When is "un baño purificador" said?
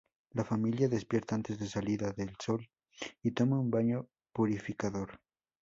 3.59-5.19